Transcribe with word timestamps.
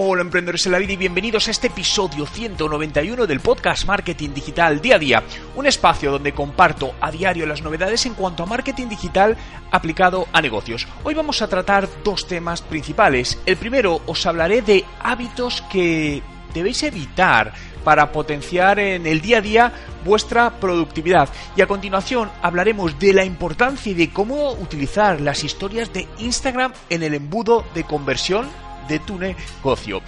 Hola 0.00 0.22
emprendedores 0.22 0.64
en 0.64 0.70
la 0.70 0.78
vida 0.78 0.92
y 0.92 0.96
bienvenidos 0.96 1.48
a 1.48 1.50
este 1.50 1.66
episodio 1.66 2.24
191 2.24 3.26
del 3.26 3.40
podcast 3.40 3.84
Marketing 3.84 4.28
Digital 4.32 4.80
Día 4.80 4.94
a 4.94 4.98
Día, 5.00 5.24
un 5.56 5.66
espacio 5.66 6.12
donde 6.12 6.32
comparto 6.32 6.94
a 7.00 7.10
diario 7.10 7.46
las 7.46 7.62
novedades 7.62 8.06
en 8.06 8.14
cuanto 8.14 8.44
a 8.44 8.46
marketing 8.46 8.86
digital 8.86 9.36
aplicado 9.72 10.28
a 10.32 10.40
negocios. 10.40 10.86
Hoy 11.02 11.14
vamos 11.14 11.42
a 11.42 11.48
tratar 11.48 11.88
dos 12.04 12.28
temas 12.28 12.62
principales. 12.62 13.40
El 13.44 13.56
primero 13.56 14.00
os 14.06 14.24
hablaré 14.24 14.62
de 14.62 14.84
hábitos 15.02 15.62
que 15.62 16.22
debéis 16.54 16.84
evitar 16.84 17.52
para 17.82 18.12
potenciar 18.12 18.78
en 18.78 19.04
el 19.04 19.20
día 19.20 19.38
a 19.38 19.40
día 19.40 19.72
vuestra 20.04 20.60
productividad. 20.60 21.28
Y 21.56 21.62
a 21.62 21.66
continuación 21.66 22.30
hablaremos 22.40 23.00
de 23.00 23.14
la 23.14 23.24
importancia 23.24 23.90
y 23.90 23.96
de 23.96 24.12
cómo 24.12 24.52
utilizar 24.52 25.20
las 25.20 25.42
historias 25.42 25.92
de 25.92 26.06
Instagram 26.18 26.72
en 26.88 27.02
el 27.02 27.14
embudo 27.14 27.64
de 27.74 27.82
conversión 27.82 28.46
de 28.88 28.98
tu 29.00 29.18
negocio. 29.18 30.02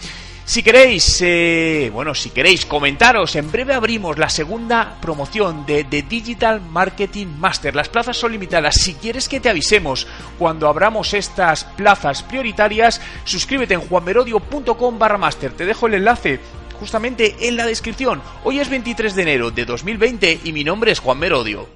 Si 0.50 0.64
queréis, 0.64 1.22
eh, 1.22 1.90
bueno, 1.92 2.12
si 2.12 2.30
queréis 2.30 2.66
comentaros, 2.66 3.36
en 3.36 3.52
breve 3.52 3.72
abrimos 3.72 4.18
la 4.18 4.28
segunda 4.28 4.96
promoción 5.00 5.64
de 5.64 5.84
The 5.84 6.02
Digital 6.02 6.60
Marketing 6.60 7.28
Master. 7.38 7.76
Las 7.76 7.88
plazas 7.88 8.16
son 8.16 8.32
limitadas. 8.32 8.74
Si 8.74 8.94
quieres 8.94 9.28
que 9.28 9.38
te 9.38 9.48
avisemos 9.48 10.08
cuando 10.40 10.66
abramos 10.66 11.14
estas 11.14 11.62
plazas 11.62 12.24
prioritarias, 12.24 13.00
suscríbete 13.22 13.74
en 13.74 13.80
juanmerodio.com 13.80 14.98
barra 14.98 15.18
master. 15.18 15.52
Te 15.52 15.66
dejo 15.66 15.86
el 15.86 15.94
enlace 15.94 16.40
justamente 16.80 17.36
en 17.46 17.56
la 17.56 17.66
descripción. 17.66 18.20
Hoy 18.42 18.58
es 18.58 18.68
23 18.68 19.14
de 19.14 19.22
enero 19.22 19.50
de 19.52 19.64
2020 19.64 20.40
y 20.42 20.52
mi 20.52 20.64
nombre 20.64 20.90
es 20.90 20.98
Juan 20.98 21.20
Merodio. 21.20 21.68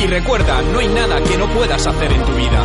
Y 0.00 0.06
recuerda, 0.06 0.62
no 0.62 0.78
hay 0.78 0.88
nada 0.88 1.22
que 1.22 1.36
no 1.36 1.46
puedas 1.52 1.86
hacer 1.86 2.10
en 2.10 2.24
tu 2.24 2.32
vida. 2.32 2.64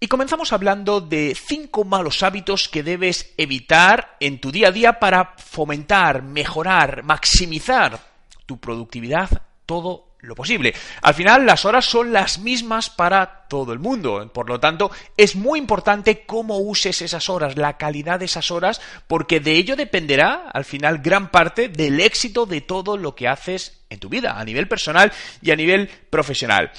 Y 0.00 0.08
comenzamos 0.08 0.52
hablando 0.54 1.02
de 1.02 1.36
cinco 1.36 1.84
malos 1.84 2.22
hábitos 2.22 2.70
que 2.70 2.82
debes 2.82 3.34
evitar 3.36 4.16
en 4.18 4.40
tu 4.40 4.50
día 4.50 4.68
a 4.68 4.72
día 4.72 4.98
para 4.98 5.34
fomentar, 5.36 6.22
mejorar, 6.22 7.02
maximizar 7.04 8.00
tu 8.46 8.58
productividad 8.58 9.42
todo 9.66 10.11
lo 10.22 10.34
posible. 10.36 10.72
Al 11.02 11.14
final 11.14 11.44
las 11.44 11.64
horas 11.64 11.84
son 11.84 12.12
las 12.12 12.38
mismas 12.38 12.88
para 12.90 13.46
todo 13.48 13.72
el 13.72 13.80
mundo, 13.80 14.30
por 14.32 14.48
lo 14.48 14.60
tanto 14.60 14.90
es 15.16 15.36
muy 15.36 15.58
importante 15.58 16.24
cómo 16.24 16.58
uses 16.58 17.02
esas 17.02 17.28
horas, 17.28 17.56
la 17.56 17.76
calidad 17.76 18.20
de 18.20 18.26
esas 18.26 18.50
horas, 18.50 18.80
porque 19.08 19.40
de 19.40 19.52
ello 19.52 19.76
dependerá 19.76 20.48
al 20.52 20.64
final 20.64 20.98
gran 20.98 21.30
parte 21.30 21.68
del 21.68 22.00
éxito 22.00 22.46
de 22.46 22.60
todo 22.60 22.96
lo 22.96 23.14
que 23.14 23.28
haces 23.28 23.84
en 23.90 23.98
tu 23.98 24.08
vida, 24.08 24.38
a 24.38 24.44
nivel 24.44 24.68
personal 24.68 25.12
y 25.42 25.50
a 25.50 25.56
nivel 25.56 25.88
profesional. 26.08 26.70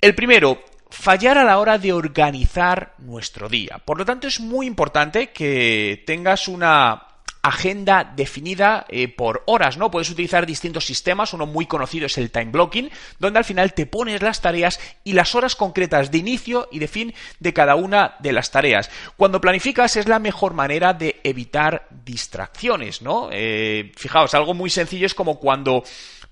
El 0.00 0.14
primero, 0.14 0.62
fallar 0.90 1.38
a 1.38 1.44
la 1.44 1.58
hora 1.58 1.78
de 1.78 1.92
organizar 1.92 2.94
nuestro 2.98 3.48
día. 3.48 3.80
Por 3.84 3.98
lo 3.98 4.04
tanto, 4.04 4.26
es 4.26 4.40
muy 4.40 4.66
importante 4.66 5.30
que 5.30 6.02
tengas 6.06 6.48
una 6.48 7.06
agenda 7.42 8.04
definida 8.04 8.84
eh, 8.88 9.08
por 9.08 9.42
horas, 9.46 9.76
¿no? 9.76 9.90
Puedes 9.90 10.10
utilizar 10.10 10.46
distintos 10.46 10.84
sistemas, 10.84 11.32
uno 11.32 11.46
muy 11.46 11.66
conocido 11.66 12.06
es 12.06 12.18
el 12.18 12.30
time 12.30 12.50
blocking, 12.50 12.90
donde 13.18 13.38
al 13.38 13.44
final 13.44 13.72
te 13.72 13.86
pones 13.86 14.22
las 14.22 14.40
tareas 14.40 14.78
y 15.04 15.14
las 15.14 15.34
horas 15.34 15.56
concretas 15.56 16.10
de 16.10 16.18
inicio 16.18 16.68
y 16.70 16.78
de 16.78 16.88
fin 16.88 17.14
de 17.38 17.52
cada 17.52 17.76
una 17.76 18.16
de 18.20 18.32
las 18.32 18.50
tareas. 18.50 18.90
Cuando 19.16 19.40
planificas 19.40 19.96
es 19.96 20.06
la 20.08 20.18
mejor 20.18 20.54
manera 20.54 20.92
de 20.92 21.20
evitar 21.24 21.86
distracciones, 22.04 23.02
¿no? 23.02 23.28
Eh, 23.32 23.92
fijaos, 23.96 24.34
algo 24.34 24.54
muy 24.54 24.70
sencillo 24.70 25.06
es 25.06 25.14
como 25.14 25.38
cuando 25.38 25.84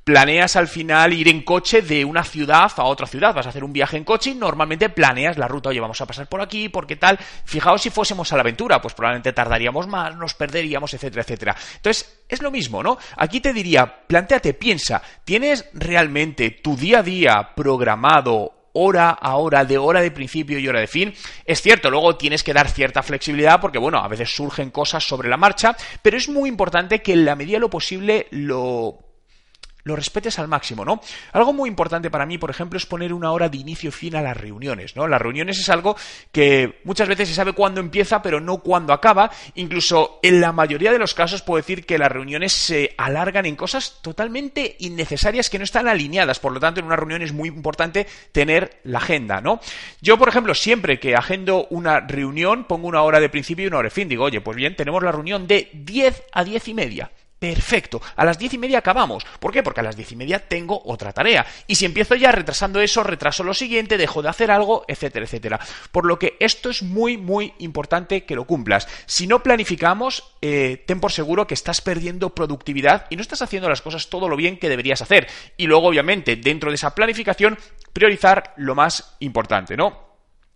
planeas 0.08 0.56
al 0.56 0.68
final 0.68 1.12
ir 1.12 1.28
en 1.28 1.42
coche 1.42 1.82
de 1.82 2.02
una 2.02 2.24
ciudad 2.24 2.72
a 2.74 2.84
otra 2.84 3.06
ciudad. 3.06 3.34
Vas 3.34 3.44
a 3.44 3.50
hacer 3.50 3.62
un 3.62 3.74
viaje 3.74 3.98
en 3.98 4.04
coche 4.04 4.30
y 4.30 4.34
normalmente 4.34 4.88
planeas 4.88 5.36
la 5.36 5.46
ruta. 5.46 5.68
Oye, 5.68 5.80
vamos 5.80 6.00
a 6.00 6.06
pasar 6.06 6.26
por 6.30 6.40
aquí, 6.40 6.70
porque 6.70 6.96
tal. 6.96 7.18
Fijaos 7.44 7.82
si 7.82 7.90
fuésemos 7.90 8.32
a 8.32 8.36
la 8.36 8.40
aventura, 8.40 8.80
pues 8.80 8.94
probablemente 8.94 9.34
tardaríamos 9.34 9.86
más, 9.86 10.16
nos 10.16 10.32
perderíamos, 10.32 10.94
etcétera, 10.94 11.20
etcétera. 11.24 11.56
Entonces, 11.76 12.22
es 12.26 12.40
lo 12.40 12.50
mismo, 12.50 12.82
¿no? 12.82 12.96
Aquí 13.18 13.42
te 13.42 13.52
diría, 13.52 14.06
planteate, 14.06 14.54
piensa, 14.54 15.02
¿tienes 15.26 15.68
realmente 15.74 16.52
tu 16.52 16.74
día 16.74 17.00
a 17.00 17.02
día 17.02 17.50
programado 17.54 18.54
hora 18.72 19.10
a 19.10 19.36
hora, 19.36 19.66
de 19.66 19.76
hora 19.76 20.00
de 20.00 20.10
principio 20.10 20.58
y 20.58 20.68
hora 20.68 20.78
de 20.78 20.86
fin. 20.86 21.12
Es 21.44 21.60
cierto, 21.60 21.90
luego 21.90 22.16
tienes 22.16 22.44
que 22.44 22.52
dar 22.52 22.68
cierta 22.68 23.02
flexibilidad 23.02 23.60
porque, 23.60 23.78
bueno, 23.78 23.98
a 23.98 24.06
veces 24.06 24.30
surgen 24.30 24.70
cosas 24.70 25.04
sobre 25.04 25.28
la 25.28 25.36
marcha, 25.36 25.76
pero 26.00 26.16
es 26.16 26.28
muy 26.28 26.48
importante 26.48 27.02
que 27.02 27.14
en 27.14 27.24
la 27.24 27.34
medida 27.34 27.56
de 27.56 27.60
lo 27.60 27.70
posible 27.70 28.28
lo 28.30 29.07
lo 29.88 29.96
respetes 29.96 30.38
al 30.38 30.46
máximo, 30.46 30.84
¿no? 30.84 31.00
Algo 31.32 31.52
muy 31.52 31.68
importante 31.68 32.10
para 32.10 32.26
mí, 32.26 32.38
por 32.38 32.50
ejemplo, 32.50 32.76
es 32.76 32.86
poner 32.86 33.12
una 33.12 33.32
hora 33.32 33.48
de 33.48 33.56
inicio 33.56 33.88
y 33.88 33.92
fin 33.92 34.14
a 34.14 34.22
las 34.22 34.36
reuniones, 34.36 34.94
¿no? 34.94 35.08
Las 35.08 35.20
reuniones 35.20 35.58
es 35.58 35.68
algo 35.70 35.96
que 36.30 36.80
muchas 36.84 37.08
veces 37.08 37.28
se 37.28 37.34
sabe 37.34 37.54
cuándo 37.54 37.80
empieza, 37.80 38.22
pero 38.22 38.38
no 38.38 38.58
cuándo 38.58 38.92
acaba. 38.92 39.30
Incluso 39.54 40.20
en 40.22 40.40
la 40.40 40.52
mayoría 40.52 40.92
de 40.92 40.98
los 40.98 41.14
casos 41.14 41.42
puedo 41.42 41.56
decir 41.56 41.86
que 41.86 41.98
las 41.98 42.12
reuniones 42.12 42.52
se 42.52 42.94
alargan 42.98 43.46
en 43.46 43.56
cosas 43.56 44.00
totalmente 44.02 44.76
innecesarias 44.78 45.48
que 45.48 45.58
no 45.58 45.64
están 45.64 45.88
alineadas. 45.88 46.38
Por 46.38 46.52
lo 46.52 46.60
tanto, 46.60 46.80
en 46.80 46.86
una 46.86 46.96
reunión 46.96 47.22
es 47.22 47.32
muy 47.32 47.48
importante 47.48 48.06
tener 48.32 48.80
la 48.84 48.98
agenda, 48.98 49.40
¿no? 49.40 49.60
Yo, 50.02 50.18
por 50.18 50.28
ejemplo, 50.28 50.54
siempre 50.54 51.00
que 51.00 51.16
agendo 51.16 51.66
una 51.70 52.00
reunión, 52.00 52.64
pongo 52.64 52.88
una 52.88 53.02
hora 53.02 53.20
de 53.20 53.30
principio 53.30 53.64
y 53.64 53.68
una 53.68 53.78
hora 53.78 53.86
de 53.86 53.94
fin. 53.94 54.08
Digo, 54.08 54.24
oye, 54.24 54.42
pues 54.42 54.56
bien, 54.56 54.76
tenemos 54.76 55.02
la 55.02 55.12
reunión 55.12 55.46
de 55.46 55.70
10 55.72 56.24
a 56.32 56.44
10 56.44 56.68
y 56.68 56.74
media. 56.74 57.10
Perfecto. 57.38 58.02
A 58.16 58.24
las 58.24 58.38
diez 58.38 58.54
y 58.54 58.58
media 58.58 58.78
acabamos. 58.78 59.24
¿Por 59.38 59.52
qué? 59.52 59.62
Porque 59.62 59.80
a 59.80 59.84
las 59.84 59.96
diez 59.96 60.10
y 60.10 60.16
media 60.16 60.40
tengo 60.40 60.82
otra 60.84 61.12
tarea. 61.12 61.46
Y 61.68 61.76
si 61.76 61.84
empiezo 61.84 62.16
ya 62.16 62.32
retrasando 62.32 62.80
eso, 62.80 63.04
retraso 63.04 63.44
lo 63.44 63.54
siguiente, 63.54 63.96
dejo 63.96 64.22
de 64.22 64.28
hacer 64.28 64.50
algo, 64.50 64.84
etcétera, 64.88 65.24
etcétera. 65.24 65.60
Por 65.92 66.04
lo 66.04 66.18
que 66.18 66.36
esto 66.40 66.68
es 66.68 66.82
muy, 66.82 67.16
muy 67.16 67.54
importante 67.58 68.24
que 68.24 68.34
lo 68.34 68.44
cumplas. 68.44 68.88
Si 69.06 69.28
no 69.28 69.42
planificamos, 69.42 70.32
eh, 70.42 70.82
ten 70.86 71.00
por 71.00 71.12
seguro 71.12 71.46
que 71.46 71.54
estás 71.54 71.80
perdiendo 71.80 72.34
productividad 72.34 73.06
y 73.08 73.16
no 73.16 73.22
estás 73.22 73.42
haciendo 73.42 73.68
las 73.68 73.82
cosas 73.82 74.08
todo 74.08 74.28
lo 74.28 74.36
bien 74.36 74.58
que 74.58 74.68
deberías 74.68 75.02
hacer. 75.02 75.28
Y 75.56 75.66
luego, 75.66 75.88
obviamente, 75.88 76.34
dentro 76.34 76.70
de 76.70 76.76
esa 76.76 76.94
planificación, 76.94 77.56
priorizar 77.92 78.54
lo 78.56 78.74
más 78.74 79.16
importante, 79.20 79.76
¿no? 79.76 80.07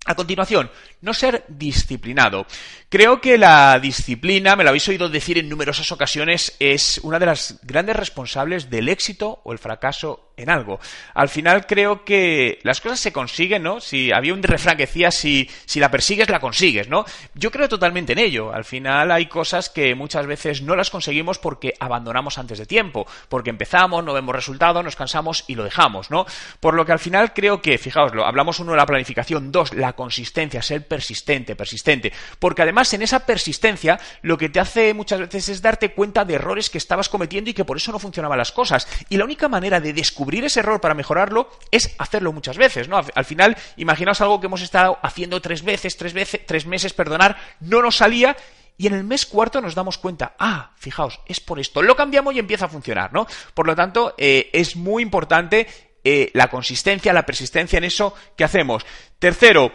A 0.04 0.16
continuación, 0.16 0.68
no 1.00 1.14
ser 1.14 1.44
disciplinado. 1.46 2.46
Creo 2.88 3.20
que 3.20 3.38
la 3.38 3.78
disciplina, 3.78 4.56
me 4.56 4.64
lo 4.64 4.70
habéis 4.70 4.88
oído 4.88 5.08
decir 5.08 5.38
en 5.38 5.48
numerosas 5.48 5.92
ocasiones, 5.92 6.56
es 6.58 6.98
una 7.04 7.20
de 7.20 7.26
las 7.26 7.60
grandes 7.62 7.94
responsables 7.94 8.68
del 8.68 8.88
éxito 8.88 9.40
o 9.44 9.52
el 9.52 9.60
fracaso 9.60 10.31
en 10.36 10.50
algo. 10.50 10.80
Al 11.14 11.28
final 11.28 11.66
creo 11.66 12.04
que 12.04 12.58
las 12.62 12.80
cosas 12.80 13.00
se 13.00 13.12
consiguen, 13.12 13.62
¿no? 13.62 13.80
Si 13.80 14.12
había 14.12 14.34
un 14.34 14.42
refrán 14.42 14.76
que 14.76 14.86
decía 14.86 15.10
si, 15.10 15.48
si 15.64 15.80
la 15.80 15.90
persigues, 15.90 16.28
la 16.28 16.40
consigues, 16.40 16.88
¿no? 16.88 17.04
Yo 17.34 17.50
creo 17.50 17.68
totalmente 17.68 18.12
en 18.12 18.18
ello. 18.18 18.52
Al 18.52 18.64
final 18.64 19.10
hay 19.10 19.26
cosas 19.26 19.68
que 19.68 19.94
muchas 19.94 20.26
veces 20.26 20.62
no 20.62 20.76
las 20.76 20.90
conseguimos 20.90 21.38
porque 21.38 21.74
abandonamos 21.78 22.38
antes 22.38 22.58
de 22.58 22.66
tiempo, 22.66 23.06
porque 23.28 23.50
empezamos, 23.50 24.04
no 24.04 24.12
vemos 24.12 24.34
resultado, 24.34 24.82
nos 24.82 24.96
cansamos 24.96 25.44
y 25.46 25.54
lo 25.54 25.64
dejamos, 25.64 26.10
¿no? 26.10 26.26
Por 26.60 26.74
lo 26.74 26.84
que 26.84 26.92
al 26.92 26.98
final 26.98 27.32
creo 27.32 27.60
que, 27.60 27.78
fijaos, 27.78 28.12
hablamos 28.24 28.58
uno 28.60 28.72
de 28.72 28.78
la 28.78 28.86
planificación, 28.86 29.52
dos, 29.52 29.74
la 29.74 29.94
consistencia, 29.94 30.62
ser 30.62 30.86
persistente, 30.86 31.56
persistente, 31.56 32.12
porque 32.38 32.62
además 32.62 32.92
en 32.94 33.02
esa 33.02 33.26
persistencia 33.26 34.00
lo 34.22 34.38
que 34.38 34.48
te 34.48 34.60
hace 34.60 34.94
muchas 34.94 35.20
veces 35.20 35.48
es 35.48 35.62
darte 35.62 35.92
cuenta 35.92 36.24
de 36.24 36.34
errores 36.34 36.70
que 36.70 36.78
estabas 36.78 37.08
cometiendo 37.08 37.50
y 37.50 37.54
que 37.54 37.64
por 37.64 37.76
eso 37.76 37.92
no 37.92 37.98
funcionaban 37.98 38.38
las 38.38 38.52
cosas. 38.52 38.88
Y 39.08 39.16
la 39.16 39.24
única 39.24 39.48
manera 39.48 39.80
de 39.80 39.92
descubrir 39.92 40.21
ese 40.30 40.60
error 40.60 40.80
para 40.80 40.94
mejorarlo 40.94 41.50
es 41.70 41.94
hacerlo 41.98 42.32
muchas 42.32 42.56
veces, 42.56 42.88
¿no? 42.88 43.00
Al 43.14 43.24
final, 43.24 43.56
imaginaos 43.76 44.20
algo 44.20 44.40
que 44.40 44.46
hemos 44.46 44.62
estado 44.62 44.98
haciendo 45.02 45.40
tres 45.40 45.62
veces, 45.62 45.96
tres 45.96 46.12
veces, 46.12 46.40
tres 46.46 46.66
meses, 46.66 46.92
perdonar, 46.92 47.36
no 47.60 47.82
nos 47.82 47.96
salía 47.96 48.36
y 48.78 48.86
en 48.86 48.94
el 48.94 49.04
mes 49.04 49.26
cuarto 49.26 49.60
nos 49.60 49.74
damos 49.74 49.98
cuenta, 49.98 50.34
ah, 50.38 50.72
fijaos, 50.76 51.20
es 51.26 51.40
por 51.40 51.60
esto, 51.60 51.82
lo 51.82 51.94
cambiamos 51.94 52.34
y 52.34 52.38
empieza 52.38 52.66
a 52.66 52.68
funcionar, 52.68 53.12
¿no? 53.12 53.26
Por 53.54 53.66
lo 53.66 53.76
tanto, 53.76 54.14
eh, 54.18 54.50
es 54.52 54.76
muy 54.76 55.02
importante 55.02 55.66
eh, 56.04 56.30
la 56.34 56.48
consistencia, 56.48 57.12
la 57.12 57.26
persistencia 57.26 57.76
en 57.76 57.84
eso 57.84 58.14
que 58.36 58.44
hacemos. 58.44 58.84
Tercero, 59.18 59.72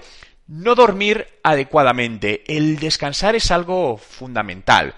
no 0.47 0.75
dormir 0.75 1.39
adecuadamente. 1.43 2.43
El 2.47 2.79
descansar 2.79 3.35
es 3.35 3.51
algo 3.51 3.97
fundamental. 3.97 4.93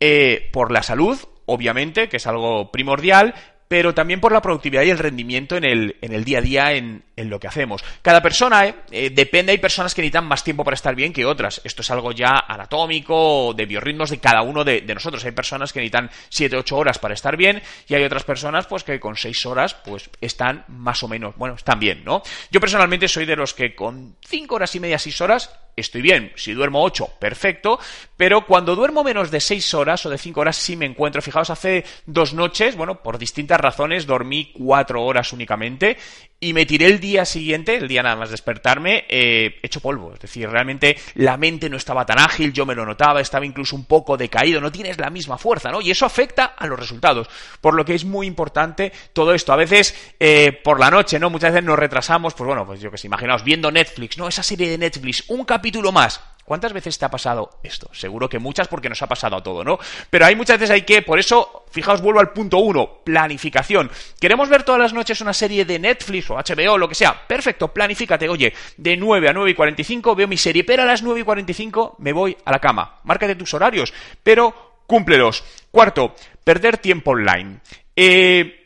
Eh, 0.00 0.50
por 0.52 0.70
la 0.70 0.82
salud, 0.82 1.18
obviamente, 1.46 2.08
que 2.08 2.18
es 2.18 2.26
algo 2.26 2.70
primordial, 2.70 3.34
pero 3.68 3.94
también 3.94 4.20
por 4.20 4.32
la 4.32 4.40
productividad 4.40 4.82
y 4.82 4.90
el 4.90 4.98
rendimiento 4.98 5.56
en 5.56 5.64
el, 5.64 5.96
en 6.00 6.12
el 6.12 6.24
día 6.24 6.38
a 6.38 6.42
día 6.42 6.72
en, 6.72 7.04
en, 7.16 7.30
lo 7.30 7.38
que 7.38 7.46
hacemos. 7.46 7.84
Cada 8.02 8.22
persona, 8.22 8.66
eh, 8.66 8.74
eh, 8.90 9.10
depende, 9.10 9.52
hay 9.52 9.58
personas 9.58 9.94
que 9.94 10.00
necesitan 10.00 10.26
más 10.26 10.42
tiempo 10.42 10.64
para 10.64 10.74
estar 10.74 10.94
bien 10.94 11.12
que 11.12 11.26
otras. 11.26 11.60
Esto 11.64 11.82
es 11.82 11.90
algo 11.90 12.12
ya 12.12 12.44
anatómico, 12.48 13.52
de 13.54 13.66
biorritmos 13.66 14.10
de 14.10 14.18
cada 14.18 14.42
uno 14.42 14.64
de, 14.64 14.80
de 14.80 14.94
nosotros. 14.94 15.24
Hay 15.24 15.32
personas 15.32 15.72
que 15.72 15.80
necesitan 15.80 16.10
7, 16.30 16.56
8 16.56 16.76
horas 16.76 16.98
para 16.98 17.14
estar 17.14 17.36
bien 17.36 17.62
y 17.86 17.94
hay 17.94 18.04
otras 18.04 18.24
personas 18.24 18.66
pues 18.66 18.84
que 18.84 18.98
con 18.98 19.16
6 19.16 19.46
horas 19.46 19.74
pues 19.74 20.10
están 20.20 20.64
más 20.68 21.02
o 21.02 21.08
menos, 21.08 21.36
bueno, 21.36 21.54
están 21.54 21.78
bien, 21.78 22.02
¿no? 22.04 22.22
Yo 22.50 22.60
personalmente 22.60 23.06
soy 23.06 23.26
de 23.26 23.36
los 23.36 23.52
que 23.52 23.74
con 23.74 24.16
5 24.26 24.54
horas 24.54 24.74
y 24.74 24.80
media, 24.80 24.98
6 24.98 25.20
horas 25.20 25.50
estoy 25.80 26.02
bien. 26.02 26.32
Si 26.36 26.52
duermo 26.52 26.82
8, 26.82 27.14
perfecto. 27.18 27.78
Pero 28.16 28.46
cuando 28.46 28.74
duermo 28.74 29.04
menos 29.04 29.30
de 29.30 29.40
6 29.40 29.74
horas 29.74 30.04
o 30.06 30.10
de 30.10 30.18
5 30.18 30.40
horas, 30.40 30.56
sí 30.56 30.76
me 30.76 30.86
encuentro. 30.86 31.22
Fijaos, 31.22 31.50
hace 31.50 31.84
dos 32.06 32.34
noches, 32.34 32.76
bueno, 32.76 33.02
por 33.02 33.18
distintas 33.18 33.60
razones, 33.60 34.06
dormí 34.06 34.52
4 34.54 35.02
horas 35.02 35.32
únicamente 35.32 35.96
y 36.40 36.52
me 36.52 36.66
tiré 36.66 36.86
el 36.86 37.00
día 37.00 37.24
siguiente, 37.24 37.76
el 37.76 37.88
día 37.88 38.02
nada 38.02 38.14
más 38.14 38.30
despertarme, 38.30 39.04
eh, 39.08 39.58
hecho 39.62 39.80
polvo. 39.80 40.14
Es 40.14 40.20
decir, 40.20 40.48
realmente 40.48 40.96
la 41.14 41.36
mente 41.36 41.68
no 41.68 41.76
estaba 41.76 42.06
tan 42.06 42.20
ágil, 42.20 42.52
yo 42.52 42.64
me 42.64 42.76
lo 42.76 42.86
notaba, 42.86 43.20
estaba 43.20 43.44
incluso 43.44 43.74
un 43.74 43.86
poco 43.86 44.16
decaído, 44.16 44.60
no 44.60 44.70
tienes 44.70 44.98
la 44.98 45.10
misma 45.10 45.36
fuerza, 45.36 45.70
¿no? 45.70 45.80
Y 45.80 45.90
eso 45.90 46.06
afecta 46.06 46.44
a 46.44 46.66
los 46.68 46.78
resultados. 46.78 47.28
Por 47.60 47.74
lo 47.74 47.84
que 47.84 47.94
es 47.94 48.04
muy 48.04 48.28
importante 48.28 48.92
todo 49.12 49.34
esto. 49.34 49.52
A 49.52 49.56
veces, 49.56 50.12
eh, 50.20 50.52
por 50.62 50.78
la 50.78 50.92
noche, 50.92 51.18
¿no? 51.18 51.28
Muchas 51.28 51.52
veces 51.52 51.66
nos 51.66 51.78
retrasamos, 51.78 52.34
pues 52.34 52.46
bueno, 52.46 52.64
pues 52.64 52.80
yo 52.80 52.90
que 52.90 52.98
sé, 52.98 53.08
imaginaos, 53.08 53.42
viendo 53.42 53.72
Netflix, 53.72 54.16
¿no? 54.16 54.28
Esa 54.28 54.44
serie 54.44 54.70
de 54.70 54.78
Netflix, 54.78 55.24
un 55.28 55.44
capítulo 55.44 55.67
más. 55.92 56.20
¿Cuántas 56.44 56.72
veces 56.72 56.98
te 56.98 57.04
ha 57.04 57.10
pasado 57.10 57.60
esto? 57.62 57.90
Seguro 57.92 58.26
que 58.26 58.38
muchas 58.38 58.68
porque 58.68 58.88
nos 58.88 59.02
ha 59.02 59.06
pasado 59.06 59.36
a 59.36 59.42
todo, 59.42 59.62
¿no? 59.62 59.78
Pero 60.08 60.24
hay 60.24 60.34
muchas 60.34 60.58
veces 60.58 60.72
hay 60.72 60.82
que, 60.82 61.02
por 61.02 61.18
eso, 61.18 61.66
fijaos, 61.70 62.00
vuelvo 62.00 62.20
al 62.20 62.30
punto 62.30 62.56
uno, 62.56 63.00
planificación. 63.04 63.90
¿Queremos 64.18 64.48
ver 64.48 64.62
todas 64.62 64.80
las 64.80 64.94
noches 64.94 65.20
una 65.20 65.34
serie 65.34 65.66
de 65.66 65.78
Netflix 65.78 66.30
o 66.30 66.36
HBO, 66.36 66.78
lo 66.78 66.88
que 66.88 66.94
sea? 66.94 67.26
Perfecto, 67.26 67.68
planifícate. 67.68 68.30
Oye, 68.30 68.54
de 68.78 68.96
9 68.96 69.28
a 69.28 69.34
9 69.34 69.50
y 69.50 69.54
45 69.54 70.16
veo 70.16 70.26
mi 70.26 70.38
serie, 70.38 70.64
pero 70.64 70.84
a 70.84 70.86
las 70.86 71.02
9 71.02 71.20
y 71.20 71.24
45 71.24 71.96
me 71.98 72.14
voy 72.14 72.34
a 72.46 72.50
la 72.50 72.60
cama. 72.60 73.00
Márcate 73.04 73.34
tus 73.34 73.52
horarios, 73.52 73.92
pero 74.22 74.80
cúmplelos. 74.86 75.44
Cuarto, 75.70 76.14
perder 76.44 76.78
tiempo 76.78 77.10
online. 77.10 77.60
Eh, 77.94 78.57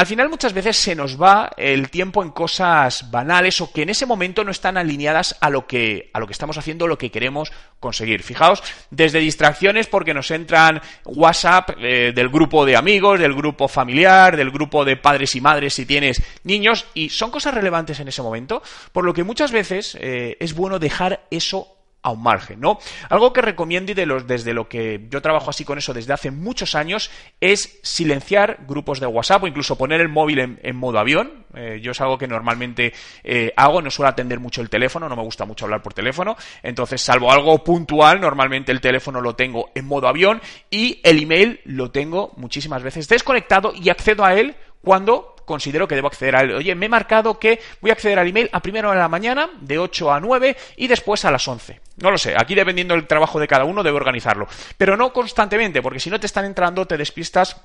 al 0.00 0.06
final 0.06 0.30
muchas 0.30 0.54
veces 0.54 0.78
se 0.78 0.94
nos 0.94 1.20
va 1.20 1.50
el 1.58 1.90
tiempo 1.90 2.22
en 2.22 2.30
cosas 2.30 3.10
banales 3.10 3.60
o 3.60 3.70
que 3.70 3.82
en 3.82 3.90
ese 3.90 4.06
momento 4.06 4.44
no 4.44 4.50
están 4.50 4.78
alineadas 4.78 5.36
a 5.42 5.50
lo 5.50 5.66
que, 5.66 6.08
a 6.14 6.18
lo 6.18 6.26
que 6.26 6.32
estamos 6.32 6.56
haciendo, 6.56 6.86
lo 6.86 6.96
que 6.96 7.10
queremos 7.10 7.52
conseguir. 7.80 8.22
Fijaos, 8.22 8.62
desde 8.90 9.18
distracciones 9.18 9.88
porque 9.88 10.14
nos 10.14 10.30
entran 10.30 10.80
WhatsApp 11.04 11.72
eh, 11.78 12.12
del 12.14 12.30
grupo 12.30 12.64
de 12.64 12.76
amigos, 12.76 13.20
del 13.20 13.34
grupo 13.34 13.68
familiar, 13.68 14.38
del 14.38 14.50
grupo 14.50 14.86
de 14.86 14.96
padres 14.96 15.34
y 15.34 15.42
madres 15.42 15.74
si 15.74 15.84
tienes 15.84 16.22
niños 16.44 16.86
y 16.94 17.10
son 17.10 17.30
cosas 17.30 17.52
relevantes 17.52 18.00
en 18.00 18.08
ese 18.08 18.22
momento, 18.22 18.62
por 18.92 19.04
lo 19.04 19.12
que 19.12 19.22
muchas 19.22 19.52
veces 19.52 19.98
eh, 20.00 20.38
es 20.40 20.54
bueno 20.54 20.78
dejar 20.78 21.26
eso 21.30 21.76
a 22.02 22.10
un 22.10 22.22
margen, 22.22 22.60
¿no? 22.60 22.78
Algo 23.08 23.32
que 23.32 23.42
recomiendo 23.42 23.92
y 23.92 23.94
de 23.94 24.06
los, 24.06 24.26
desde 24.26 24.54
lo 24.54 24.68
que 24.68 25.06
yo 25.10 25.20
trabajo 25.20 25.50
así 25.50 25.64
con 25.64 25.78
eso 25.78 25.92
desde 25.92 26.12
hace 26.12 26.30
muchos 26.30 26.74
años 26.74 27.10
es 27.40 27.78
silenciar 27.82 28.60
grupos 28.66 29.00
de 29.00 29.06
WhatsApp 29.06 29.42
o 29.42 29.46
incluso 29.46 29.76
poner 29.76 30.00
el 30.00 30.08
móvil 30.08 30.58
en, 30.62 30.76
modo 30.76 30.98
avión. 30.98 31.44
Eh, 31.54 31.80
yo 31.82 31.90
es 31.90 32.00
algo 32.00 32.16
que 32.16 32.26
normalmente 32.26 32.92
eh, 33.22 33.52
hago, 33.56 33.82
no 33.82 33.90
suelo 33.90 34.08
atender 34.08 34.40
mucho 34.40 34.62
el 34.62 34.70
teléfono, 34.70 35.08
no 35.08 35.16
me 35.16 35.22
gusta 35.22 35.44
mucho 35.44 35.66
hablar 35.66 35.82
por 35.82 35.92
teléfono, 35.92 36.36
entonces 36.62 37.02
salvo 37.02 37.32
algo 37.32 37.62
puntual, 37.62 38.20
normalmente 38.20 38.72
el 38.72 38.80
teléfono 38.80 39.20
lo 39.20 39.34
tengo 39.34 39.70
en 39.74 39.84
modo 39.84 40.08
avión 40.08 40.40
y 40.70 41.00
el 41.02 41.22
email 41.22 41.60
lo 41.64 41.90
tengo 41.90 42.32
muchísimas 42.36 42.82
veces 42.82 43.08
desconectado 43.08 43.72
y 43.74 43.90
accedo 43.90 44.24
a 44.24 44.34
él 44.34 44.56
cuando 44.82 45.34
considero 45.44 45.88
que 45.88 45.96
debo 45.96 46.06
acceder 46.06 46.36
a 46.36 46.42
él. 46.42 46.52
Oye, 46.54 46.74
me 46.76 46.86
he 46.86 46.88
marcado 46.88 47.38
que 47.38 47.60
voy 47.80 47.90
a 47.90 47.94
acceder 47.94 48.18
al 48.20 48.28
email 48.28 48.48
a 48.52 48.62
primera 48.62 48.88
hora 48.88 48.98
de 48.98 49.02
la 49.02 49.08
mañana, 49.08 49.50
de 49.60 49.78
8 49.78 50.12
a 50.12 50.20
9 50.20 50.56
y 50.76 50.86
después 50.86 51.24
a 51.24 51.32
las 51.32 51.46
11. 51.46 51.80
No 52.00 52.10
lo 52.10 52.18
sé, 52.18 52.34
aquí 52.36 52.54
dependiendo 52.54 52.94
del 52.94 53.06
trabajo 53.06 53.38
de 53.38 53.48
cada 53.48 53.64
uno 53.64 53.82
debo 53.82 53.96
organizarlo. 53.96 54.48
Pero 54.76 54.96
no 54.96 55.12
constantemente, 55.12 55.82
porque 55.82 56.00
si 56.00 56.10
no 56.10 56.18
te 56.18 56.26
están 56.26 56.44
entrando 56.44 56.86
te 56.86 56.96
despistas 56.96 57.60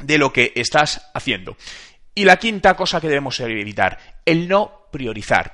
de 0.00 0.18
lo 0.18 0.32
que 0.32 0.52
estás 0.54 1.10
haciendo. 1.14 1.56
Y 2.14 2.24
la 2.24 2.38
quinta 2.38 2.74
cosa 2.74 3.00
que 3.00 3.08
debemos 3.08 3.38
evitar, 3.40 3.98
el 4.24 4.48
no 4.48 4.88
priorizar. 4.90 5.52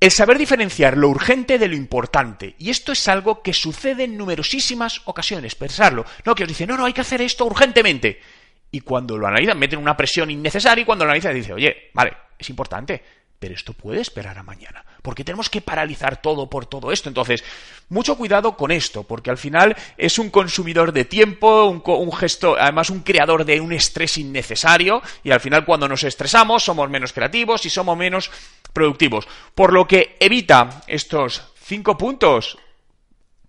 El 0.00 0.10
saber 0.10 0.38
diferenciar 0.38 0.96
lo 0.96 1.08
urgente 1.08 1.58
de 1.58 1.68
lo 1.68 1.76
importante. 1.76 2.54
Y 2.58 2.70
esto 2.70 2.92
es 2.92 3.08
algo 3.08 3.42
que 3.42 3.52
sucede 3.52 4.04
en 4.04 4.16
numerosísimas 4.16 5.02
ocasiones. 5.04 5.54
Pensarlo. 5.54 6.04
No, 6.24 6.34
que 6.34 6.42
os 6.42 6.48
dice, 6.48 6.66
no, 6.66 6.76
no, 6.76 6.84
hay 6.84 6.92
que 6.92 7.00
hacer 7.00 7.22
esto 7.22 7.46
urgentemente 7.46 8.20
y 8.74 8.80
cuando 8.80 9.16
lo 9.16 9.28
analizan 9.28 9.56
meten 9.56 9.78
una 9.78 9.96
presión 9.96 10.32
innecesaria 10.32 10.82
y 10.82 10.84
cuando 10.84 11.04
lo 11.04 11.12
analizan 11.12 11.32
dice, 11.32 11.52
oye, 11.52 11.90
vale, 11.94 12.12
es 12.36 12.50
importante, 12.50 13.04
pero 13.44 13.56
esto 13.56 13.74
puede 13.74 14.00
esperar 14.00 14.38
a 14.38 14.42
mañana. 14.42 14.82
Porque 15.02 15.22
tenemos 15.22 15.50
que 15.50 15.60
paralizar 15.60 16.22
todo 16.22 16.48
por 16.48 16.64
todo 16.64 16.90
esto. 16.90 17.10
Entonces, 17.10 17.44
mucho 17.90 18.16
cuidado 18.16 18.56
con 18.56 18.70
esto, 18.70 19.02
porque 19.02 19.28
al 19.28 19.36
final 19.36 19.76
es 19.98 20.18
un 20.18 20.30
consumidor 20.30 20.94
de 20.94 21.04
tiempo, 21.04 21.66
un, 21.66 21.82
un, 21.84 22.12
gesto, 22.14 22.56
además 22.58 22.88
un 22.88 23.00
creador 23.00 23.44
de 23.44 23.60
un 23.60 23.74
estrés 23.74 24.16
innecesario, 24.16 25.02
y 25.22 25.30
al 25.30 25.40
final 25.40 25.66
cuando 25.66 25.86
nos 25.86 26.04
estresamos 26.04 26.64
somos 26.64 26.88
menos 26.88 27.12
creativos 27.12 27.66
y 27.66 27.68
somos 27.68 27.98
menos 27.98 28.30
productivos. 28.72 29.28
Por 29.54 29.74
lo 29.74 29.86
que 29.86 30.16
evita 30.20 30.82
estos 30.86 31.42
cinco 31.62 31.98
puntos 31.98 32.56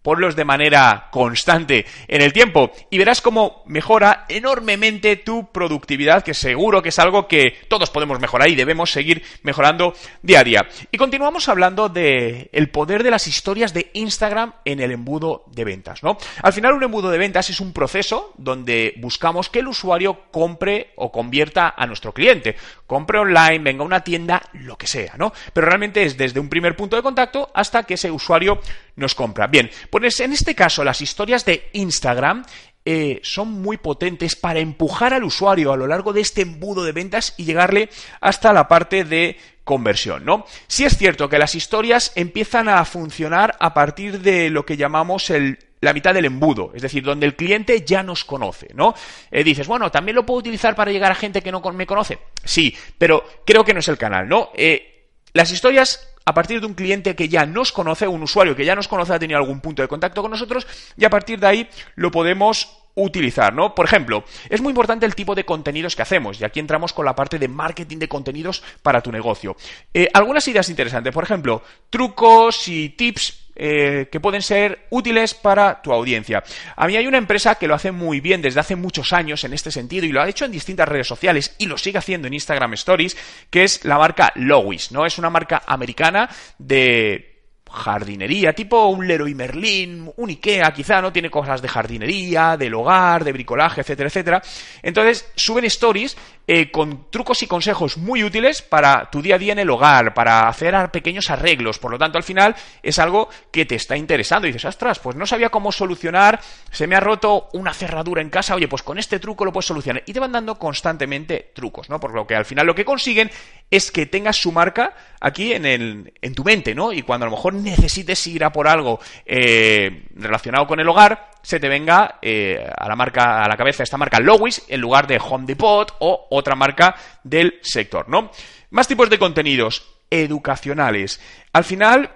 ponlos 0.06 0.36
de 0.36 0.46
manera 0.46 1.08
constante 1.10 1.84
en 2.08 2.22
el 2.22 2.32
tiempo 2.32 2.72
y 2.92 3.00
verás 3.00 3.22
cómo 3.22 3.64
mejora 3.66 4.26
enormemente 4.30 5.16
tu 5.16 5.52
productividad, 5.52 6.24
que 6.24 6.36
seguro 6.36 6.84
que 6.84 6.90
es 6.90 7.00
algo 7.00 7.28
que 7.28 7.58
todos 7.68 7.90
podemos 7.90 8.20
mejorar 8.20 8.48
y 8.50 8.56
debemos 8.56 8.92
seguir 8.92 9.24
mejorando 9.42 9.96
día 10.22 10.42
a 10.42 10.44
día. 10.44 10.68
Y 10.92 11.00
continuamos 11.00 11.50
hablando 11.50 11.90
de 11.90 12.52
poder 12.72 13.02
de 13.02 13.10
las 13.10 13.26
historias 13.28 13.74
de 13.74 13.90
Instagram 13.94 14.54
en 14.64 14.80
el 14.80 14.92
embudo 14.92 15.46
de 15.48 15.64
ventas, 15.64 16.04
¿no? 16.04 16.20
Al 16.44 16.54
final 16.54 16.74
un 16.74 16.84
embudo 16.84 17.10
de 17.10 17.18
ventas 17.18 17.50
es 17.50 17.60
un 17.60 17.74
proceso 17.74 18.34
donde 18.38 18.94
buscamos 18.98 19.50
que 19.50 19.60
el 19.60 19.68
usuario 19.68 20.26
compre 20.30 20.92
o 20.98 21.12
convierta 21.12 21.74
a 21.76 21.88
nuestro 21.88 22.14
cliente, 22.14 22.58
compre 22.86 23.18
online, 23.18 23.60
venga 23.60 23.82
a 23.82 23.88
una 23.88 24.04
tienda, 24.04 24.44
lo 24.54 24.78
que 24.78 24.86
sea, 24.86 25.16
¿no? 25.18 25.34
Pero 25.54 25.66
realmente 25.66 26.04
es 26.04 26.16
desde 26.16 26.40
un 26.40 26.50
primer 26.50 26.76
punto 26.76 26.96
de 26.96 27.02
contacto 27.02 27.50
hasta 27.56 27.84
que 27.84 27.96
ese 27.96 28.12
usuario 28.12 28.60
nos 28.96 29.16
compra. 29.16 29.48
Bien, 29.48 29.70
pues 30.02 30.20
en 30.20 30.34
este 30.34 30.56
caso 30.56 30.84
las 30.84 31.00
historias 31.00 31.46
de 31.46 31.70
Instagram 31.72 32.44
eh, 32.84 33.22
son 33.24 33.50
muy 33.62 33.78
potentes 33.78 34.36
para 34.36 34.60
empujar 34.60 35.14
al 35.14 35.24
usuario 35.24 35.72
a 35.72 35.78
lo 35.78 35.88
largo 35.88 36.12
de 36.12 36.20
este 36.20 36.42
embudo 36.42 36.84
de 36.84 36.92
ventas 36.92 37.34
y 37.38 37.46
llegarle 37.46 37.90
hasta 38.20 38.52
la 38.52 38.68
parte 38.68 39.06
de 39.06 39.38
conversión, 39.64 40.26
¿no? 40.26 40.46
Sí 40.68 40.84
es 40.84 40.98
cierto 40.98 41.30
que 41.30 41.40
las 41.40 41.56
historias 41.56 42.12
empiezan 42.16 42.68
a 42.68 42.84
funcionar 42.84 43.56
a 43.62 43.74
partir 43.74 44.20
de 44.20 44.50
lo 44.50 44.66
que 44.66 44.76
llamamos 44.76 45.32
la 45.80 45.94
mitad 45.94 46.14
del 46.14 46.26
embudo, 46.26 46.72
es 46.76 46.82
decir, 46.82 47.02
donde 47.02 47.26
el 47.26 47.38
cliente 47.38 47.86
ya 47.86 48.04
nos 48.04 48.26
conoce, 48.26 48.68
¿no? 48.74 48.96
Eh, 49.32 49.46
dices, 49.46 49.66
bueno, 49.66 49.92
también 49.92 50.16
lo 50.16 50.26
puedo 50.26 50.42
utilizar 50.42 50.76
para 50.76 50.92
llegar 50.92 51.14
a 51.14 51.16
gente 51.16 51.42
que 51.42 51.54
no 51.54 51.62
me 51.62 51.88
conoce. 51.88 52.20
Sí, 52.44 52.76
pero 52.98 53.24
creo 53.46 53.64
que 53.64 53.74
no 53.74 53.80
es 53.80 53.88
el 53.88 53.98
canal, 53.98 54.28
¿no? 54.28 54.50
Eh, 54.56 55.06
las 55.32 55.52
historias 55.52 56.15
a 56.26 56.34
partir 56.34 56.60
de 56.60 56.68
un 56.68 56.74
cliente 56.74 57.16
que 57.16 57.30
ya 57.30 57.46
nos 57.46 57.72
conoce, 57.72 58.08
un 58.08 58.24
usuario 58.24 58.56
que 58.56 58.66
ya 58.66 58.76
nos 58.76 58.88
conoce, 58.88 59.14
ha 59.14 59.20
tenido 59.20 59.40
algún 59.40 59.62
punto 59.62 59.82
de 59.82 59.88
contacto 59.88 60.22
con 60.22 60.32
nosotros, 60.32 60.68
y 60.98 61.06
a 61.06 61.10
partir 61.10 61.40
de 61.40 61.48
ahí 61.48 61.70
lo 61.96 62.12
podemos 62.12 62.82
utilizar, 62.96 63.54
¿no? 63.54 63.76
Por 63.76 63.86
ejemplo, 63.86 64.24
es 64.50 64.62
muy 64.62 64.72
importante 64.72 65.06
el 65.06 65.16
tipo 65.16 65.36
de 65.36 65.46
contenidos 65.46 65.96
que 65.96 66.02
hacemos, 66.02 66.40
y 66.40 66.46
aquí 66.46 66.60
entramos 66.60 66.94
con 66.94 67.06
la 67.06 67.16
parte 67.16 67.38
de 67.38 67.48
marketing 67.48 67.98
de 67.98 68.08
contenidos 68.08 68.64
para 68.82 69.02
tu 69.02 69.12
negocio. 69.12 69.56
Eh, 69.94 70.10
algunas 70.14 70.48
ideas 70.48 70.70
interesantes, 70.70 71.14
por 71.14 71.24
ejemplo, 71.24 71.62
trucos 71.90 72.68
y 72.68 72.90
tips 72.90 73.45
eh, 73.56 74.10
que 74.12 74.20
pueden 74.20 74.42
ser 74.42 74.88
útiles 74.90 75.34
para 75.34 75.82
tu 75.82 75.94
audiencia. 75.94 76.44
A 76.76 76.88
mí 76.88 76.96
hay 76.98 77.08
una 77.08 77.18
empresa 77.18 77.56
que 77.56 77.68
lo 77.68 77.76
hace 77.76 77.92
muy 77.92 78.20
bien 78.20 78.42
desde 78.42 78.60
hace 78.60 78.76
muchos 78.76 79.14
años 79.14 79.44
en 79.44 79.54
este 79.54 79.72
sentido 79.72 80.06
y 80.06 80.12
lo 80.12 80.22
ha 80.22 80.30
hecho 80.30 80.46
en 80.46 80.52
distintas 80.52 80.88
redes 80.90 81.08
sociales 81.08 81.56
y 81.58 81.66
lo 81.66 81.78
sigue 81.78 81.98
haciendo 81.98 82.28
en 82.28 82.34
Instagram 82.34 82.74
Stories, 82.74 83.16
que 83.50 83.64
es 83.64 83.86
la 83.86 83.98
marca 83.98 84.32
Lowis, 84.36 84.92
¿no? 84.92 85.06
Es 85.06 85.18
una 85.18 85.30
marca 85.30 85.64
americana 85.66 86.30
de 86.58 87.36
jardinería, 87.72 88.54
tipo 88.54 88.88
un 88.88 89.06
Leroy 89.08 89.36
Merlin, 89.36 90.12
un 90.16 90.30
Ikea, 90.30 90.72
quizá, 90.72 91.02
¿no? 91.02 91.12
Tiene 91.12 91.30
cosas 91.30 91.62
de 91.62 91.68
jardinería, 91.68 92.58
del 92.58 92.74
hogar, 92.74 93.24
de 93.24 93.34
bricolaje, 93.34 93.82
etcétera, 93.82 94.08
etcétera. 94.08 94.42
Entonces, 94.82 95.30
suben 95.36 95.66
stories 95.66 96.16
eh, 96.48 96.72
con 96.72 97.10
trucos 97.10 97.42
y 97.44 97.48
consejos 97.48 97.98
muy 97.98 98.24
útiles 98.24 98.62
para 98.62 99.10
tu 99.10 99.22
día 99.22 99.36
a 99.36 99.40
día 99.40 99.54
en 99.54 99.60
el 99.60 99.70
hogar, 99.70 100.14
para 100.14 100.48
hacer 100.48 100.76
pequeños 100.92 101.30
arreglos. 101.30 101.80
Por 101.80 101.92
lo 101.92 101.98
tanto, 101.98 102.18
al 102.18 102.24
final 102.24 102.56
es 102.84 103.00
algo 103.00 103.30
que 103.52 103.66
te 103.66 103.76
está 103.76 103.98
interesando. 103.98 104.48
Y 104.48 104.52
dices, 104.52 104.66
ostras, 104.66 105.00
pues 105.00 105.16
no 105.16 105.26
sabía 105.26 105.50
cómo 105.50 105.72
solucionar, 105.72 106.40
se 106.72 106.88
me 106.88 106.96
ha 106.96 107.00
roto 107.00 107.50
una 107.54 107.74
cerradura 107.74 108.22
en 108.22 108.30
casa, 108.30 108.56
oye, 108.56 108.68
pues 108.68 108.84
con 108.84 108.98
este 108.98 109.20
truco 109.20 109.46
lo 109.46 109.54
puedes 109.54 109.66
solucionar. 109.66 110.04
Y 110.06 110.14
te 110.14 110.20
van 110.20 110.32
dando 110.32 110.60
constantemente 110.60 111.52
trucos, 111.54 111.90
¿no? 111.90 112.00
Por 112.00 112.14
lo 112.14 112.28
que 112.28 112.36
al 112.36 112.46
final 112.46 112.68
lo 112.68 112.76
que 112.76 112.86
consiguen 112.86 113.32
es 113.72 113.92
que 113.92 114.06
tengas 114.06 114.38
su 114.38 114.52
marca 114.52 114.94
aquí 115.20 115.54
en, 115.54 115.66
el, 115.66 116.14
en 116.22 116.36
tu 116.36 116.44
mente, 116.44 116.76
¿no? 116.76 116.94
Y 116.94 117.02
cuando 117.02 117.26
a 117.26 117.30
lo 117.30 117.36
mejor 117.36 117.54
necesites 117.54 118.26
ir 118.28 118.44
a 118.44 118.52
por 118.52 118.68
algo 118.68 119.00
eh, 119.26 120.08
relacionado 120.16 120.68
con 120.68 120.80
el 120.80 120.88
hogar, 120.88 121.32
se 121.46 121.60
te 121.60 121.70
venga 121.70 122.18
eh, 122.24 122.68
a 122.76 122.88
la 122.88 122.96
marca 122.96 123.44
a 123.44 123.48
la 123.48 123.56
cabeza 123.56 123.84
esta 123.84 123.98
marca 123.98 124.20
Lowis 124.20 124.64
en 124.68 124.82
lugar 124.82 125.06
de 125.06 125.22
Home 125.24 125.46
Depot 125.46 125.96
o 126.00 126.26
otra 126.32 126.56
marca 126.56 126.96
del 127.24 127.60
sector, 127.62 128.10
¿no? 128.10 128.32
Más 128.72 128.88
tipos 128.88 129.12
de 129.12 129.20
contenidos 129.20 129.86
educacionales. 130.10 131.22
Al 131.54 131.64
final, 131.64 132.10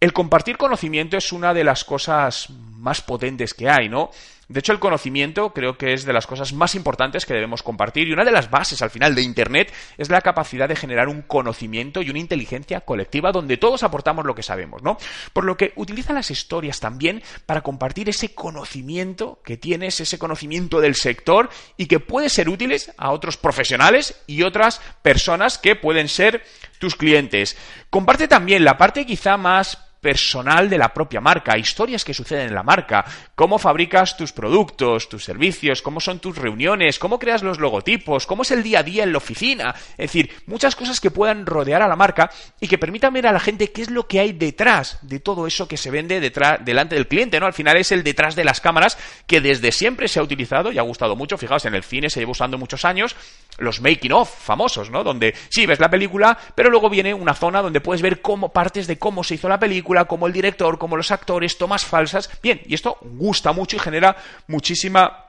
el 0.00 0.12
compartir 0.12 0.58
conocimiento 0.58 1.16
es 1.16 1.32
una 1.32 1.54
de 1.54 1.64
las 1.64 1.82
cosas 1.82 2.48
más 2.88 3.02
potentes 3.02 3.52
que 3.52 3.68
hay, 3.68 3.90
¿no? 3.90 4.10
De 4.48 4.60
hecho, 4.60 4.72
el 4.72 4.78
conocimiento 4.78 5.52
creo 5.52 5.76
que 5.76 5.92
es 5.92 6.06
de 6.06 6.12
las 6.14 6.26
cosas 6.26 6.54
más 6.54 6.74
importantes 6.74 7.26
que 7.26 7.34
debemos 7.34 7.62
compartir 7.62 8.08
y 8.08 8.14
una 8.14 8.24
de 8.24 8.32
las 8.32 8.50
bases 8.50 8.80
al 8.80 8.88
final 8.88 9.14
de 9.14 9.20
Internet 9.20 9.70
es 9.98 10.08
la 10.08 10.22
capacidad 10.22 10.66
de 10.66 10.74
generar 10.74 11.08
un 11.08 11.20
conocimiento 11.20 12.00
y 12.00 12.08
una 12.08 12.18
inteligencia 12.18 12.80
colectiva 12.80 13.30
donde 13.30 13.58
todos 13.58 13.82
aportamos 13.82 14.24
lo 14.24 14.34
que 14.34 14.42
sabemos, 14.42 14.82
¿no? 14.82 14.96
Por 15.34 15.44
lo 15.44 15.58
que 15.58 15.74
utiliza 15.76 16.14
las 16.14 16.30
historias 16.30 16.80
también 16.80 17.22
para 17.44 17.60
compartir 17.60 18.08
ese 18.08 18.34
conocimiento 18.34 19.42
que 19.44 19.58
tienes, 19.58 20.00
ese 20.00 20.18
conocimiento 20.18 20.80
del 20.80 20.94
sector 20.94 21.50
y 21.76 21.84
que 21.84 22.00
puede 22.00 22.30
ser 22.30 22.48
útiles 22.48 22.90
a 22.96 23.10
otros 23.10 23.36
profesionales 23.36 24.18
y 24.26 24.44
otras 24.44 24.80
personas 25.02 25.58
que 25.58 25.76
pueden 25.76 26.08
ser 26.08 26.42
tus 26.78 26.96
clientes. 26.96 27.54
Comparte 27.90 28.28
también 28.28 28.64
la 28.64 28.78
parte 28.78 29.04
quizá 29.04 29.36
más 29.36 29.87
personal 30.00 30.68
de 30.70 30.78
la 30.78 30.92
propia 30.92 31.20
marca, 31.20 31.58
historias 31.58 32.04
que 32.04 32.14
suceden 32.14 32.48
en 32.48 32.54
la 32.54 32.62
marca, 32.62 33.04
cómo 33.34 33.58
fabricas 33.58 34.16
tus 34.16 34.32
productos, 34.32 35.08
tus 35.08 35.24
servicios, 35.24 35.82
cómo 35.82 36.00
son 36.00 36.20
tus 36.20 36.36
reuniones, 36.36 36.98
cómo 36.98 37.18
creas 37.18 37.42
los 37.42 37.58
logotipos, 37.58 38.26
cómo 38.26 38.42
es 38.42 38.50
el 38.50 38.62
día 38.62 38.80
a 38.80 38.82
día 38.82 39.04
en 39.04 39.12
la 39.12 39.18
oficina, 39.18 39.74
es 39.92 40.12
decir, 40.12 40.30
muchas 40.46 40.76
cosas 40.76 41.00
que 41.00 41.10
puedan 41.10 41.46
rodear 41.46 41.82
a 41.82 41.88
la 41.88 41.96
marca 41.96 42.30
y 42.60 42.68
que 42.68 42.78
permitan 42.78 43.12
ver 43.12 43.26
a 43.26 43.32
la 43.32 43.40
gente 43.40 43.72
qué 43.72 43.82
es 43.82 43.90
lo 43.90 44.06
que 44.06 44.20
hay 44.20 44.32
detrás 44.32 44.98
de 45.02 45.20
todo 45.20 45.46
eso 45.46 45.68
que 45.68 45.76
se 45.76 45.90
vende 45.90 46.20
detrás, 46.20 46.64
delante 46.64 46.94
del 46.94 47.08
cliente, 47.08 47.40
¿no? 47.40 47.46
Al 47.46 47.52
final 47.52 47.76
es 47.76 47.92
el 47.92 48.02
detrás 48.02 48.36
de 48.36 48.44
las 48.44 48.60
cámaras 48.60 48.98
que 49.26 49.40
desde 49.40 49.72
siempre 49.72 50.08
se 50.08 50.20
ha 50.20 50.22
utilizado 50.22 50.72
y 50.72 50.78
ha 50.78 50.82
gustado 50.82 51.16
mucho, 51.16 51.38
fijaos, 51.38 51.64
en 51.64 51.74
el 51.74 51.82
cine 51.82 52.10
se 52.10 52.20
lleva 52.20 52.32
usando 52.32 52.58
muchos 52.58 52.84
años 52.84 53.16
los 53.58 53.80
making 53.80 54.12
of 54.12 54.30
famosos, 54.30 54.90
¿no? 54.90 55.04
Donde 55.04 55.34
sí 55.48 55.66
ves 55.66 55.80
la 55.80 55.90
película, 55.90 56.38
pero 56.54 56.70
luego 56.70 56.88
viene 56.88 57.12
una 57.12 57.34
zona 57.34 57.60
donde 57.60 57.80
puedes 57.80 58.02
ver 58.02 58.22
cómo 58.22 58.52
partes 58.52 58.86
de 58.86 58.98
cómo 58.98 59.22
se 59.22 59.34
hizo 59.34 59.48
la 59.48 59.58
película 59.58 60.06
como 60.06 60.26
el 60.26 60.32
director, 60.32 60.78
como 60.78 60.96
los 60.96 61.10
actores, 61.10 61.58
tomas 61.58 61.84
falsas. 61.84 62.30
Bien, 62.42 62.60
y 62.66 62.74
esto 62.74 62.98
gusta 63.02 63.52
mucho 63.52 63.76
y 63.76 63.80
genera 63.80 64.16
muchísima 64.46 65.24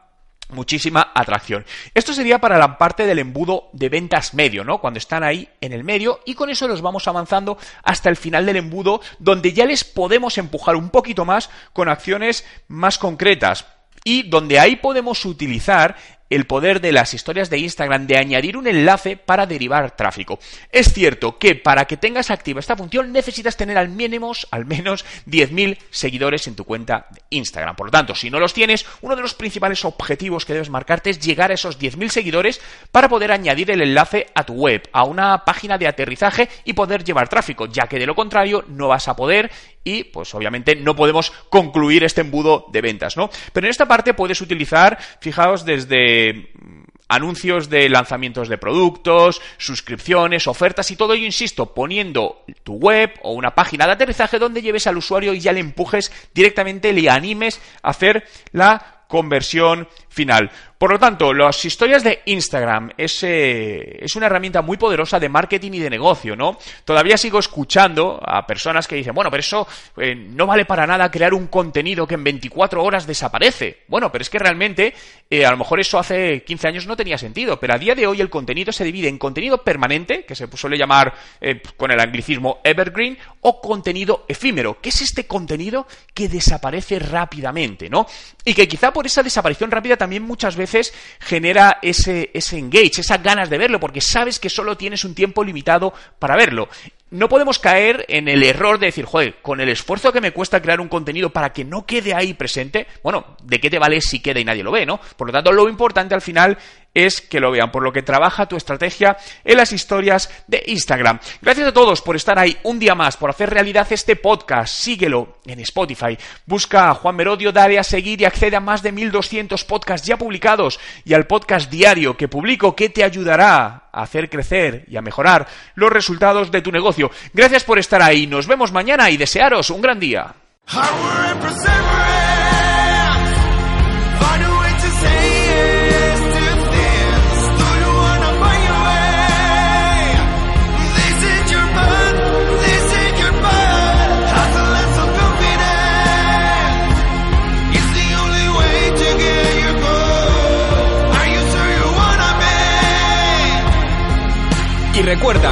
muchísima 0.49 1.11
atracción. 1.13 1.65
Esto 1.93 2.13
sería 2.13 2.39
para 2.39 2.57
la 2.57 2.77
parte 2.77 3.05
del 3.05 3.19
embudo 3.19 3.69
de 3.73 3.89
ventas 3.89 4.33
medio, 4.33 4.63
¿no? 4.63 4.79
Cuando 4.79 4.97
están 4.97 5.23
ahí 5.23 5.47
en 5.61 5.73
el 5.73 5.83
medio 5.83 6.21
y 6.25 6.33
con 6.33 6.49
eso 6.49 6.67
los 6.67 6.81
vamos 6.81 7.07
avanzando 7.07 7.57
hasta 7.83 8.09
el 8.09 8.15
final 8.15 8.45
del 8.45 8.57
embudo 8.57 9.01
donde 9.19 9.53
ya 9.53 9.65
les 9.65 9.83
podemos 9.83 10.37
empujar 10.37 10.75
un 10.75 10.89
poquito 10.89 11.23
más 11.23 11.49
con 11.71 11.87
acciones 11.87 12.45
más 12.67 12.97
concretas 12.97 13.67
y 14.03 14.23
donde 14.29 14.59
ahí 14.59 14.77
podemos 14.77 15.23
utilizar 15.25 15.95
el 16.29 16.45
poder 16.45 16.81
de 16.81 16.91
las 16.91 17.13
historias 17.13 17.49
de 17.49 17.59
Instagram 17.59 18.07
de 18.07 18.17
añadir 18.17 18.57
un 18.57 18.67
enlace 18.67 19.17
para 19.17 19.45
derivar 19.45 19.95
tráfico. 19.95 20.39
Es 20.71 20.93
cierto 20.93 21.37
que 21.37 21.55
para 21.55 21.85
que 21.85 21.97
tengas 21.97 22.31
activa 22.31 22.59
esta 22.59 22.75
función 22.75 23.11
necesitas 23.11 23.57
tener 23.57 23.77
al 23.77 23.89
menos, 23.89 24.47
al 24.51 24.65
menos 24.65 25.05
10.000 25.27 25.77
seguidores 25.89 26.47
en 26.47 26.55
tu 26.55 26.65
cuenta 26.65 27.07
de 27.11 27.21
Instagram. 27.31 27.75
Por 27.75 27.87
lo 27.87 27.91
tanto, 27.91 28.15
si 28.15 28.29
no 28.29 28.39
los 28.39 28.53
tienes, 28.53 28.85
uno 29.01 29.15
de 29.15 29.21
los 29.21 29.33
principales 29.33 29.83
objetivos 29.85 30.45
que 30.45 30.53
debes 30.53 30.69
marcarte 30.69 31.09
es 31.09 31.19
llegar 31.19 31.51
a 31.51 31.55
esos 31.55 31.79
10.000 31.79 32.09
seguidores 32.09 32.61
para 32.91 33.09
poder 33.09 33.31
añadir 33.31 33.71
el 33.71 33.81
enlace 33.81 34.27
a 34.35 34.43
tu 34.43 34.53
web, 34.53 34.87
a 34.93 35.03
una 35.03 35.45
página 35.45 35.77
de 35.77 35.87
aterrizaje 35.87 36.49
y 36.63 36.73
poder 36.73 37.03
llevar 37.03 37.29
tráfico, 37.29 37.65
ya 37.65 37.87
que 37.87 37.99
de 37.99 38.05
lo 38.05 38.15
contrario 38.15 38.63
no 38.67 38.87
vas 38.87 39.07
a 39.07 39.15
poder 39.15 39.51
y 39.89 40.03
pues 40.03 40.33
obviamente 40.35 40.75
no 40.75 40.95
podemos 40.95 41.31
concluir 41.49 42.03
este 42.03 42.21
embudo 42.21 42.67
de 42.71 42.81
ventas, 42.81 43.17
¿no? 43.17 43.29
Pero 43.51 43.65
en 43.65 43.71
esta 43.71 43.87
parte 43.87 44.13
puedes 44.13 44.39
utilizar, 44.41 44.99
fijaos, 45.19 45.65
desde 45.65 46.33
mm, 46.33 46.83
anuncios 47.07 47.69
de 47.69 47.89
lanzamientos 47.89 48.49
de 48.49 48.59
productos, 48.59 49.41
suscripciones, 49.57 50.47
ofertas 50.47 50.91
y 50.91 50.95
todo 50.95 51.13
ello, 51.13 51.25
insisto, 51.25 51.73
poniendo 51.73 52.43
tu 52.63 52.75
web 52.75 53.13
o 53.23 53.33
una 53.33 53.55
página 53.55 53.87
de 53.87 53.93
aterrizaje 53.93 54.37
donde 54.37 54.61
lleves 54.61 54.85
al 54.85 54.97
usuario 54.97 55.33
y 55.33 55.39
ya 55.39 55.53
le 55.53 55.59
empujes 55.59 56.11
directamente, 56.35 56.93
le 56.93 57.09
animes 57.09 57.59
a 57.81 57.89
hacer 57.89 58.27
la 58.51 58.98
conversión 59.09 59.87
final. 60.07 60.51
Por 60.77 60.91
lo 60.91 60.99
tanto, 60.99 61.33
las 61.33 61.65
historias 61.65 62.05
de 62.05 62.21
Instagram 62.27 62.91
es, 62.97 63.21
es, 63.23 64.15
una 64.15 64.27
herramienta 64.27 64.61
muy 64.61 64.77
poderosa 64.77 65.19
de 65.19 65.27
marketing 65.27 65.73
y 65.73 65.79
de 65.79 65.89
negocio, 65.89 66.37
¿no? 66.37 66.57
Todavía 66.85 67.17
sigo 67.17 67.37
escuchando 67.39 68.17
a 68.23 68.47
personas 68.47 68.87
que 68.87 68.95
dicen, 68.95 69.13
bueno, 69.13 69.29
pero 69.29 69.41
eso 69.41 69.67
eh, 69.97 70.15
no 70.15 70.47
vale 70.47 70.63
para 70.63 70.87
nada 70.87 71.11
crear 71.11 71.33
un 71.33 71.47
contenido 71.47 72.07
que 72.07 72.13
en 72.15 72.23
24 72.23 72.81
horas 72.81 73.05
desaparece. 73.05 73.79
Bueno, 73.89 74.09
pero 74.09 74.21
es 74.21 74.29
que 74.29 74.39
realmente 74.39 74.93
eh, 75.29 75.45
a 75.45 75.51
lo 75.51 75.57
mejor 75.57 75.81
eso 75.81 75.99
hace 75.99 76.43
15 76.43 76.67
años 76.69 76.87
no 76.87 76.95
tenía 76.95 77.17
sentido, 77.17 77.59
pero 77.59 77.73
a 77.73 77.77
día 77.77 77.93
de 77.93 78.07
hoy 78.07 78.21
el 78.21 78.29
contenido 78.29 78.71
se 78.71 78.85
divide 78.85 79.09
en 79.09 79.17
contenido 79.17 79.63
permanente, 79.63 80.23
que 80.23 80.35
se 80.35 80.47
suele 80.55 80.77
llamar 80.77 81.13
eh, 81.41 81.61
con 81.75 81.91
el 81.91 81.99
anglicismo 81.99 82.61
evergreen, 82.63 83.17
o 83.41 83.59
contenido 83.59 84.23
efímero, 84.29 84.79
que 84.79 84.89
es 84.89 85.01
este 85.01 85.27
contenido 85.27 85.87
que 86.13 86.29
desaparece 86.29 86.99
rápidamente, 86.99 87.89
¿no? 87.89 88.07
Y 88.45 88.53
que 88.53 88.67
quizá 88.67 88.93
por 88.99 89.05
esa 89.05 89.23
desaparición 89.23 89.71
rápida 89.71 89.95
también 89.95 90.23
muchas 90.23 90.57
veces 90.57 90.93
genera 91.21 91.79
ese, 91.81 92.31
ese 92.33 92.57
engage, 92.57 92.99
esas 92.99 93.23
ganas 93.23 93.49
de 93.49 93.57
verlo, 93.57 93.79
porque 93.79 94.01
sabes 94.01 94.39
que 94.39 94.49
solo 94.49 94.75
tienes 94.75 95.05
un 95.05 95.15
tiempo 95.15 95.41
limitado 95.41 95.93
para 96.19 96.35
verlo 96.35 96.67
no 97.11 97.27
podemos 97.27 97.57
caer 97.59 98.05
en 98.07 98.27
el 98.27 98.43
error 98.43 98.77
de 98.77 98.87
decir, 98.87 99.05
joder, 99.05 99.37
con 99.41 99.59
el 99.59 99.69
esfuerzo 99.69 100.13
que 100.13 100.21
me 100.21 100.31
cuesta 100.31 100.61
crear 100.61 100.79
un 100.79 100.87
contenido 100.87 101.31
para 101.31 101.51
que 101.51 101.65
no 101.65 101.85
quede 101.85 102.13
ahí 102.13 102.33
presente, 102.33 102.87
bueno, 103.01 103.35
¿de 103.43 103.59
qué 103.59 103.69
te 103.69 103.79
vale 103.79 103.99
si 104.01 104.19
queda 104.19 104.39
y 104.39 104.45
nadie 104.45 104.63
lo 104.63 104.71
ve, 104.71 104.85
no? 104.85 104.99
Por 105.17 105.27
lo 105.27 105.33
tanto, 105.33 105.51
lo 105.51 105.67
importante 105.67 106.13
al 106.13 106.21
final 106.21 106.57
es 106.93 107.21
que 107.21 107.39
lo 107.39 107.51
vean, 107.51 107.71
por 107.71 107.83
lo 107.83 107.93
que 107.93 108.01
trabaja 108.01 108.47
tu 108.47 108.55
estrategia 108.55 109.17
en 109.43 109.57
las 109.57 109.71
historias 109.71 110.29
de 110.47 110.63
Instagram. 110.67 111.19
Gracias 111.41 111.67
a 111.67 111.73
todos 111.73 112.01
por 112.01 112.15
estar 112.15 112.39
ahí 112.39 112.57
un 112.63 112.79
día 112.79 112.95
más, 112.95 113.17
por 113.17 113.29
hacer 113.29 113.49
realidad 113.49 113.87
este 113.91 114.15
podcast. 114.15 114.73
Síguelo 114.73 115.37
en 115.45 115.59
Spotify. 115.59 116.17
Busca 116.45 116.89
a 116.89 116.95
Juan 116.95 117.15
Merodio, 117.15 117.51
dale 117.51 117.79
a 117.79 117.83
seguir 117.83 118.21
y 118.21 118.25
accede 118.25 118.55
a 118.55 118.59
más 118.59 118.81
de 118.81 118.91
1200 118.91 119.63
podcasts 119.65 120.07
ya 120.07 120.17
publicados 120.17 120.79
y 121.05 121.13
al 121.13 121.27
podcast 121.27 121.69
diario 121.69 122.17
que 122.17 122.27
publico 122.27 122.75
que 122.75 122.89
te 122.89 123.03
ayudará 123.03 123.89
a 123.91 124.01
hacer 124.01 124.29
crecer 124.29 124.85
y 124.87 124.97
a 124.97 125.01
mejorar 125.01 125.47
los 125.75 125.91
resultados 125.91 126.51
de 126.51 126.61
tu 126.61 126.71
negocio. 126.71 127.11
Gracias 127.33 127.63
por 127.63 127.79
estar 127.79 128.01
ahí. 128.01 128.27
Nos 128.27 128.47
vemos 128.47 128.71
mañana 128.71 129.09
y 129.09 129.17
desearos 129.17 129.69
un 129.69 129.81
gran 129.81 129.99
día. 129.99 130.33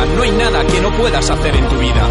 No 0.05 0.23
hay 0.23 0.31
nada 0.31 0.65
que 0.65 0.79
no 0.79 0.91
puedas 0.91 1.29
hacer 1.29 1.55
en 1.55 1.67
tu 1.67 1.77
vida. 1.77 2.07